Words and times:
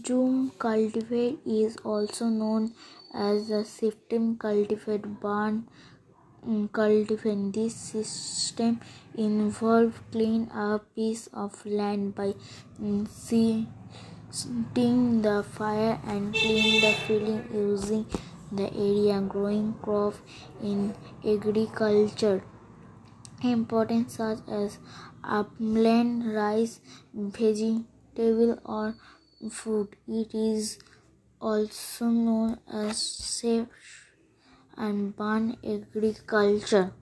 Jhoom 0.00 0.50
cultivar 0.56 1.36
is 1.44 1.76
also 1.84 2.24
known 2.24 2.72
as 3.12 3.48
the 3.48 3.62
shifting 3.62 4.38
cultivar 4.38 5.20
barn 5.20 5.68
mm, 6.48 6.70
cultivar. 6.70 7.52
This 7.52 7.74
system 7.76 8.80
involves 9.14 9.98
clearing 10.10 10.48
a 10.54 10.78
piece 10.78 11.26
of 11.34 11.66
land 11.66 12.14
by 12.14 12.32
mm, 12.80 13.06
setting 14.30 15.20
the 15.20 15.42
fire 15.42 16.00
and 16.06 16.34
cleaning 16.34 16.80
the 16.80 16.92
filling 17.06 17.44
using 17.52 18.06
the 18.50 18.72
area 18.72 19.20
growing 19.20 19.74
crop 19.82 20.14
in 20.62 20.94
agriculture. 21.22 22.42
Important 23.42 24.10
such 24.10 24.38
as 24.48 24.78
upland 25.22 26.34
rice, 26.34 26.80
vegetable 27.12 28.58
or 28.64 28.94
food. 29.50 29.96
It 30.06 30.34
is 30.34 30.78
also 31.40 32.06
known 32.06 32.60
as 32.68 32.98
safe 33.00 33.68
and 34.76 35.16
barn 35.16 35.56
agriculture. 35.64 36.92